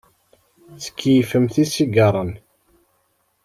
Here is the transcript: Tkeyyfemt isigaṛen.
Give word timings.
Tkeyyfemt 0.83 1.55
isigaṛen. 1.63 2.31